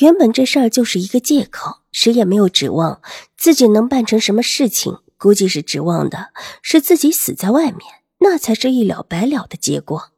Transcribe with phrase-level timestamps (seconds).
[0.00, 3.00] 原本这事儿就是一个借口，谁也没有指望
[3.36, 6.30] 自己能办成什么事情，估计是指望的
[6.62, 7.80] 是自己死在外面，
[8.18, 10.10] 那才是一了百了的结果。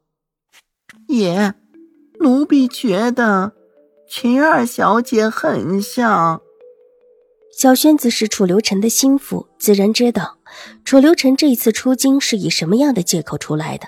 [1.07, 1.53] 爷，
[2.19, 3.53] 奴婢觉得
[4.09, 6.41] 秦二小姐很像。
[7.55, 10.37] 小轩子是楚留臣的心腹，自然知道
[10.83, 13.87] 楚留臣这一次出京是以什么样的借口出来的。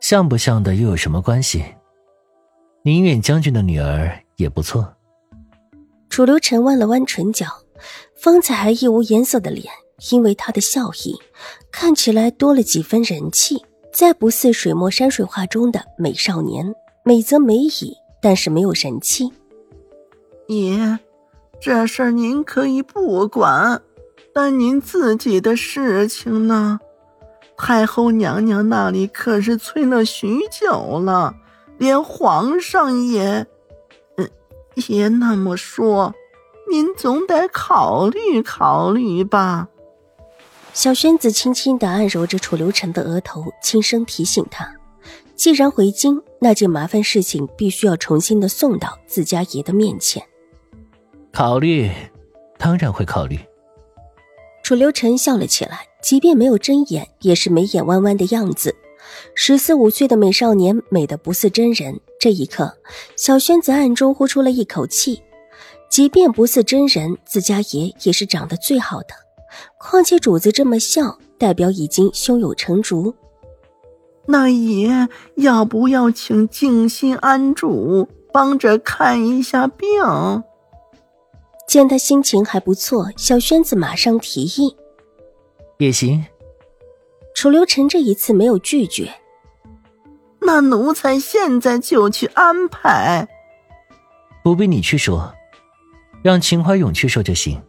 [0.00, 1.62] 像不像的又有什么关系？
[2.82, 4.24] 宁远将军的女儿。
[4.40, 4.94] 也不错。
[6.08, 7.46] 楚留臣弯了弯唇角，
[8.16, 9.66] 方才还一无颜色的脸，
[10.10, 11.14] 因为他的笑意
[11.70, 16.74] 看起来多了几分人气，再不似水墨山水画中的美少年，
[17.04, 19.30] 美则美矣，但是没有人气。
[20.48, 20.98] 爷，
[21.60, 23.80] 这事儿您可以不管，
[24.34, 26.80] 但您自己的事情呢？
[27.56, 31.34] 太后娘娘那里可是催了许久了，
[31.78, 33.46] 连皇上也。
[34.74, 36.14] 别那么说，
[36.70, 39.68] 您总得考虑考虑吧。
[40.72, 44.72] 小轩子轻轻的按揉着楚留臣的额头，轻声提醒他：
[45.34, 50.22] 既然回京，那件麻烦事情必须要重新的送到自家爷的面前。
[51.32, 51.90] 考虑，
[52.56, 53.38] 当然会考虑。
[54.62, 58.76] 楚留臣笑了起来，即便没有睁眼，也是眉眼弯弯的样子。
[59.34, 62.00] 十四五岁的美少年，美的不似真人。
[62.20, 62.76] 这一刻，
[63.16, 65.22] 小轩子暗中呼出了一口气。
[65.88, 69.08] 即便不似真人，自家爷也是长得最好的。
[69.78, 73.14] 况且主子这么笑，代表已经胸有成竹。
[74.26, 79.88] 那爷要不要请静心安主帮着看一下病？
[81.66, 84.76] 见他心情还不错，小轩子马上提议
[85.78, 86.24] ：“也行。”
[87.34, 89.10] 楚留臣这一次没有拒绝。
[90.40, 93.28] 那奴才现在就去安排。
[94.42, 95.34] 不必你去说，
[96.22, 97.62] 让秦怀勇去说就行。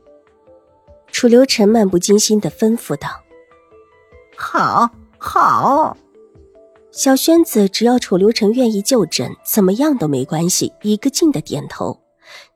[1.11, 3.09] 楚留臣漫不经心的吩咐道
[4.37, 5.97] ：“好，好。”
[6.91, 12.01] 小轩子只要楚留臣愿意就诊，怎么样都没关系，一个劲的点头。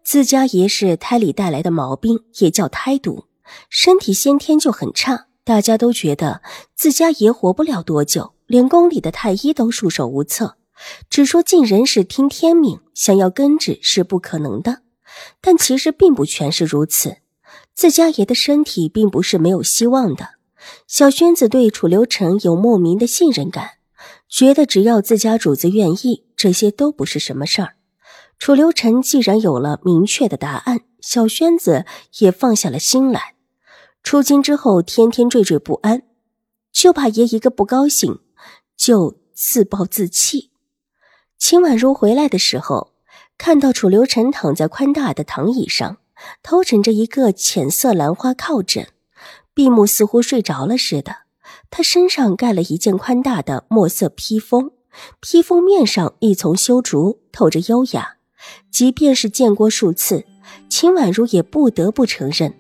[0.04, 3.26] 自家爷是胎里带来的毛病，也叫胎毒，
[3.70, 5.28] 身体先天就很差。
[5.44, 6.42] 大家都觉得
[6.76, 10.58] 自家爷活不了多久，连宫里的太医都束手无策，
[11.10, 14.82] 只说尽人事听天命，想要根治是不可能的。
[15.42, 17.18] 但其实并不全是如此，
[17.74, 20.36] 自家爷的身体并不是没有希望的。
[20.88, 23.72] 小轩子对楚留臣有莫名的信任感，
[24.28, 27.76] 觉得只要自家主子愿意，这些都不是什么事儿。
[28.38, 31.86] 楚留臣既然有了明确的答案，小轩子
[32.20, 33.36] 也放下了心来。
[34.04, 36.04] 出京之后，天天惴惴不安，
[36.72, 38.20] 就怕爷一个不高兴
[38.86, 40.52] 就自暴自弃。
[41.40, 42.94] 秦婉如回来的时候，
[43.36, 45.98] 看到楚留臣躺在宽大的躺椅上，
[46.44, 48.88] 头枕着一个浅色兰花靠枕，
[49.56, 51.16] 闭目似乎睡着了似的。
[51.72, 54.70] 他身上盖了一件宽大的墨色披风，
[55.20, 58.18] 披风面上一丛修竹，透着优雅。
[58.70, 60.26] 即便是见过数次，
[60.70, 62.54] 秦婉如也不得不承认。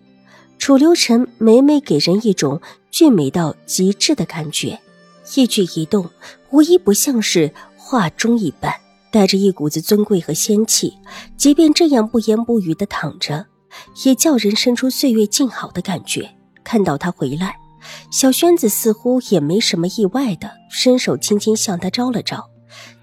[0.58, 4.82] 楚留臣每每给人一种俊美到极致的感觉，
[5.36, 6.10] 一举一动
[6.52, 8.74] 无一不像是画中一般，
[9.12, 10.94] 带着一股子尊贵和仙气。
[11.36, 13.46] 即便这样不言不语的躺着，
[14.06, 16.30] 也叫人生出岁月静好的感觉。
[16.64, 17.56] 看到他回来，
[18.12, 22.50] 小轩子似乎也没什么意外的，伸手轻轻向他招了招。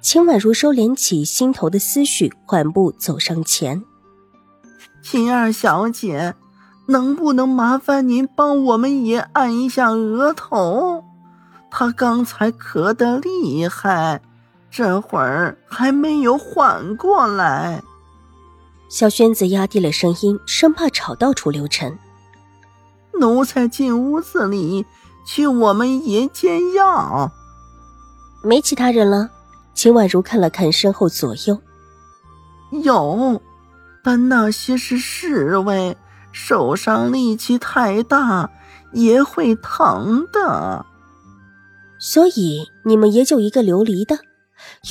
[0.01, 3.83] 秦婉如收敛起心头的思绪，缓步走上前
[5.03, 6.35] ：“秦二小姐。”
[6.89, 11.05] 能不能麻烦您帮我们也按一下额头？
[11.75, 14.21] 他刚才咳得厉害，
[14.71, 17.83] 这会儿还没有缓过来。
[18.91, 21.99] 小轩子压低了声音，生怕吵到楚留臣。
[23.19, 24.85] 奴才进屋子里
[25.27, 27.33] 去，我们爷煎药。
[28.43, 29.31] 没其他人了。
[29.73, 31.59] 秦婉如看了看身后左右，
[32.83, 33.41] 有，
[34.05, 35.97] 但那些是侍卫。
[36.33, 38.51] 手上力气太大
[38.93, 40.85] 爷会疼的，
[42.05, 44.19] 所以你们也就一个琉璃的，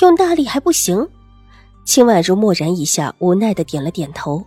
[0.00, 1.06] 用大力还不行。
[1.84, 4.42] 秦婉如默然一下，无奈的点了点头。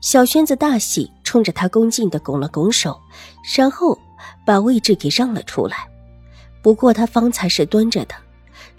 [0.00, 2.98] 小轩子大喜，冲着他恭敬的拱了拱手，
[3.54, 3.98] 然后
[4.46, 5.76] 把位置给让了出来。
[6.62, 8.14] 不过他方才是蹲着的，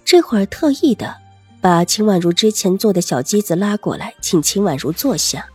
[0.04, 1.16] 这会儿特意的
[1.62, 5.48] 把秦婉如之前坐的小机子拉过来，请秦婉如坐下。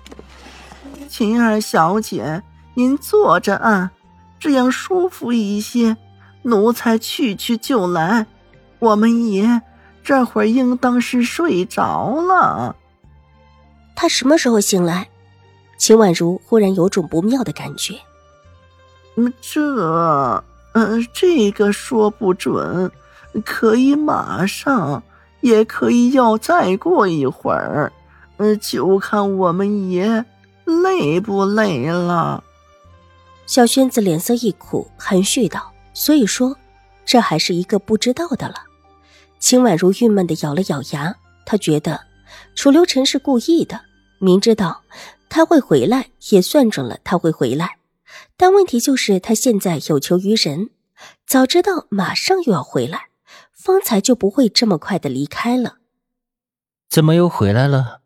[1.09, 2.45] 秦二小姐，
[2.75, 3.91] 您坐着啊，
[4.39, 5.97] 这样舒服一些。
[6.43, 8.27] 奴才去去就来。
[8.79, 9.63] 我们爷
[10.03, 12.77] 这会儿应当是睡着了。
[13.95, 15.09] 他什么时候醒来？
[15.79, 17.95] 秦婉如忽然有种不妙的感觉。
[19.17, 20.45] 嗯，这，
[20.75, 22.91] 嗯，这个说不准，
[23.45, 25.03] 可以马上，
[25.41, 27.93] 也可以要再过一会儿，
[28.37, 30.25] 嗯，就看我们爷
[30.65, 32.43] 累不累了。
[33.45, 36.57] 小轩子脸色一苦，含蓄道：“所以说，
[37.05, 38.57] 这还是一个不知道的了。”
[39.39, 42.01] 秦婉如郁闷的咬了咬牙，她觉得
[42.55, 43.81] 楚留臣是故意的，
[44.19, 44.83] 明知道。
[45.35, 47.79] 他会回来，也算准了他会回来，
[48.37, 50.69] 但问题就是他现在有求于人，
[51.27, 53.07] 早知道马上又要回来，
[53.51, 55.79] 方才就不会这么快的离开了。
[56.91, 58.01] 怎么又回来了？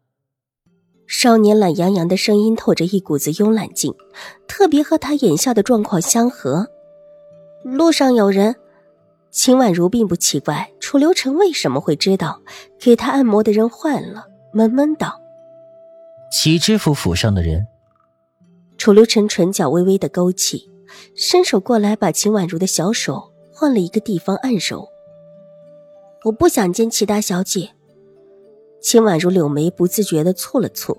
[1.08, 3.92] 少年懒洋洋的声音透着一股子慵懒劲，
[4.46, 6.68] 特别和他眼下的状况相合。
[7.66, 8.54] 路上有人，
[9.32, 12.40] 秦婉如并不奇怪楚留臣为什么会知道
[12.78, 15.20] 给他按摩的人换了，闷闷道。
[16.30, 17.66] 齐知府府上的人，
[18.78, 20.70] 楚留臣唇角微微的勾起，
[21.16, 24.88] 伸手过来把秦婉如的小手换了一个地方按揉。
[26.22, 27.70] 我不想见齐大小姐。
[28.80, 30.96] 秦婉如柳眉不自觉的蹙了蹙，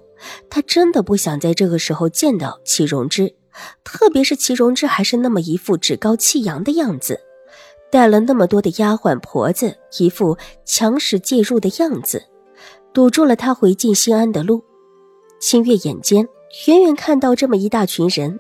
[0.50, 3.34] 她真的不想在这个时候见到齐荣之，
[3.84, 7.20] 特别是齐荣之还是那么一副趾高气扬的样子，
[7.92, 12.24] 带了那么多的丫鬟婆子，一副强使介入的样子，
[12.94, 14.64] 堵住了他回进西安的路。
[15.40, 16.28] 清月眼尖，
[16.68, 18.40] 远远看到这么一大群人，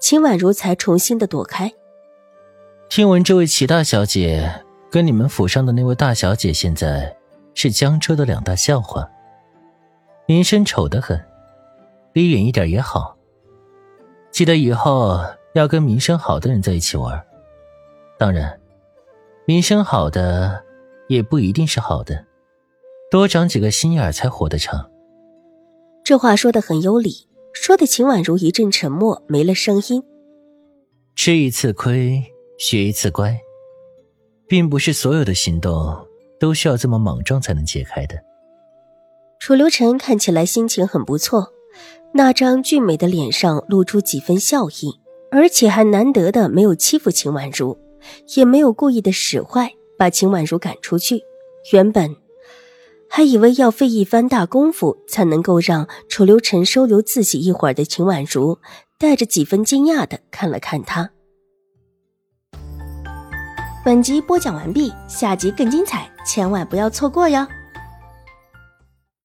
[0.00, 1.72] 秦婉如才重新的躲开。
[2.88, 7.16] 听闻这位齐大小姐跟你们府上的那位大小姐，现在
[7.54, 9.08] 是江州的两大笑话。
[10.26, 11.22] 名声丑得很，
[12.12, 13.13] 离远一点也好。
[14.34, 15.20] 记得以后
[15.54, 17.24] 要跟名声好的人在一起玩。
[18.18, 18.60] 当然，
[19.46, 20.60] 名声好的
[21.06, 22.26] 也不一定是好的，
[23.12, 24.90] 多长几个心眼才活得长。
[26.02, 30.02] 这话说的很有理，说的秦婉如一阵沉默，没了声音。
[31.14, 32.20] 吃一次亏，
[32.58, 33.38] 学一次乖，
[34.48, 36.08] 并不是所有的行动
[36.40, 38.16] 都需要这么莽撞才能解开的。
[39.38, 41.53] 楚留臣看起来心情很不错，
[42.16, 45.00] 那张俊美的脸上露出几分笑意，
[45.32, 47.76] 而且还难得的没有欺负秦婉如，
[48.36, 51.22] 也没有故意的使坏，把秦婉如赶出去。
[51.72, 52.14] 原本。
[53.10, 58.58] 还以为要费一番大功夫才能够让楚留臣收留自己一会儿的秦婉如，
[58.98, 61.10] 带着几分惊讶的看了看他。
[63.84, 67.46] 本集播讲完毕，下集更精彩，千万不要错过哟。